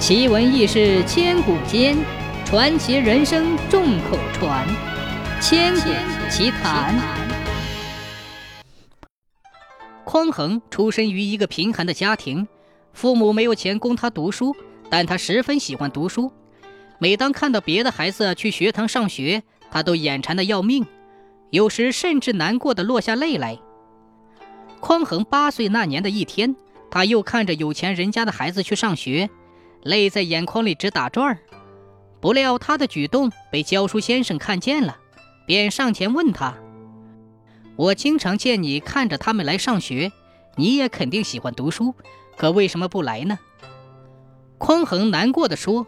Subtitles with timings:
[0.00, 1.94] 奇闻异事千古间，
[2.46, 4.66] 传奇人生众口传。
[5.42, 5.90] 千古
[6.30, 6.98] 奇谈。
[10.02, 12.48] 匡衡出身于一个贫寒的家庭，
[12.94, 14.56] 父母没有钱供他读书，
[14.88, 16.32] 但他十分喜欢读书。
[16.98, 20.86] 每当看到别的孩子去学堂上学，他都眼馋的要命，
[21.50, 23.58] 有时甚至难过的落下泪来。
[24.80, 26.56] 匡衡八岁那年的一天，
[26.90, 29.28] 他又看着有钱人家的孩子去上学。
[29.82, 31.38] 泪在眼眶里直打转儿，
[32.20, 34.98] 不料他的举动被教书先生看见了，
[35.46, 36.54] 便上前问他
[37.76, 40.12] ：“我经常见你看着他们来上学，
[40.56, 41.94] 你也肯定喜欢读书，
[42.36, 43.38] 可为什么不来呢？”
[44.58, 45.86] 匡衡难过的说：“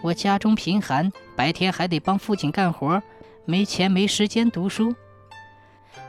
[0.00, 3.02] 我家中贫寒，白天还得帮父亲干活，
[3.44, 4.94] 没钱没时间读书。”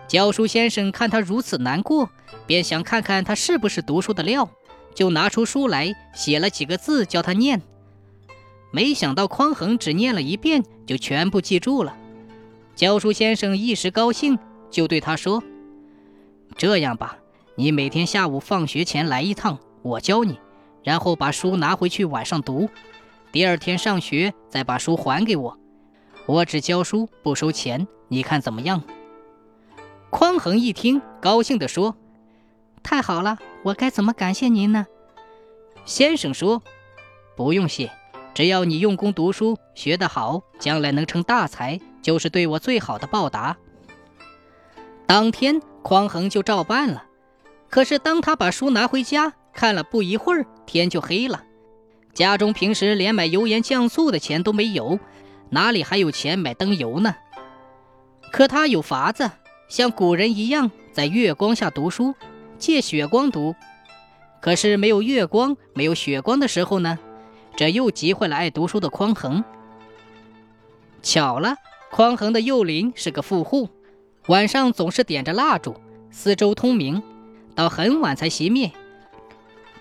[0.08, 2.10] 教书先生看他如此难过，
[2.46, 4.50] 便想看看他是不是读书的料。
[4.98, 7.62] 就拿出书来，写了几个字，叫他念。
[8.72, 11.96] 没想到匡衡只念了一遍，就全部记住了。
[12.76, 14.40] 教书先生一时高兴，
[14.72, 15.44] 就对他说
[16.58, 17.20] ：“这样吧，
[17.54, 20.40] 你每天下午放学前来一趟，我教你，
[20.84, 22.68] 然后把书拿回去晚上读。
[23.32, 25.60] 第二天上学再把书还给我，
[26.26, 28.82] 我只教书不收钱，你看怎么样？”
[30.10, 31.96] 匡衡一听，高兴地说。
[32.90, 34.88] 太好了，我该怎么感谢您呢？
[35.84, 36.64] 先生说
[37.36, 37.92] ：“不用谢，
[38.34, 43.58] 只要你用功读书，学得好，将来能成大才，就是对我最好的报答。”
[45.06, 47.04] 当天，匡衡就照办了。
[47.70, 51.44] 可是，当他把书拿回家看了，不一会儿天就黑了。
[52.14, 54.98] 家中平时连买油盐酱醋的钱都没有，
[55.50, 57.14] 哪里还有钱买灯油呢？
[58.32, 59.30] 可他有法子，
[59.68, 62.16] 像古人一样，在月光下读书。
[62.58, 63.56] 借血光读，
[64.42, 66.98] 可是没有月光、没有血光的时候呢？
[67.56, 69.44] 这又急坏了爱读书的匡衡。
[71.02, 71.56] 巧了，
[71.92, 73.70] 匡衡的幼邻是个富户，
[74.28, 75.76] 晚上总是点着蜡烛，
[76.12, 77.02] 四周通明，
[77.56, 78.72] 到很晚才熄灭。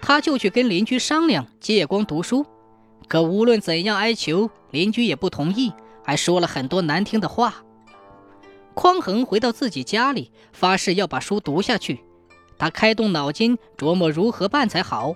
[0.01, 2.47] 他就去跟邻居商量借光读书，
[3.09, 5.73] 可无论怎样哀求，邻居也不同意，
[6.05, 7.63] 还说了很多难听的话。
[8.75, 12.01] 匡衡回到自己家里，发誓要把书读下去。
[12.59, 15.15] 他开动脑筋琢磨如何办才好。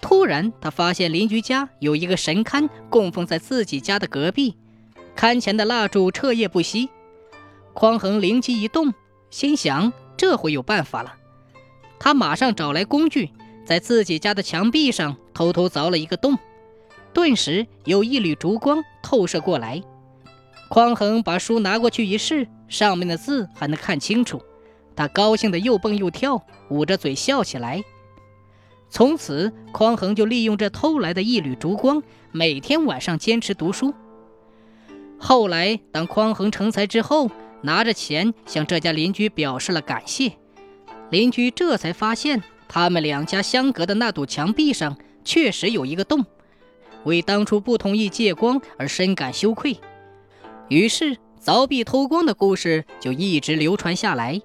[0.00, 4.56] 突然，他发现邻居家有一个神龛供奉在自己家的隔壁，
[5.16, 6.88] 龛前的蜡烛彻夜不熄。
[7.72, 8.92] 匡衡灵机一动，
[9.30, 11.14] 心想这回有办法了。
[12.00, 13.30] 他马上找来工具，
[13.64, 16.36] 在自己家的墙壁上偷偷凿了一个洞，
[17.12, 19.80] 顿时有一缕烛光透射过来。
[20.68, 24.42] 匡衡把书拿过去一试，上面的字还能看清楚。
[25.02, 27.82] 他高兴得又蹦又跳，捂着嘴笑起来。
[28.88, 33.92] 从此，匡衡就利用这偷来的一缕烛光，每天晚上坚持读书。
[35.18, 37.28] 后来，当匡衡成才之后，
[37.62, 40.34] 拿着钱向这家邻居表示了感谢。
[41.10, 46.24] 邻居这才发现，他们两家相隔的那堵墙壁上确实有一个洞，
[47.02, 49.76] 为当初不同意借光而深感羞愧。
[50.68, 54.40] 于是，凿壁偷光的故事就一直流传下来。